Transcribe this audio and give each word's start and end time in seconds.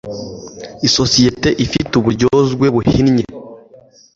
isosiyete 0.87 1.49
ifite 1.65 1.91
uburyozwe 1.97 2.65
buhinnye 2.75 3.23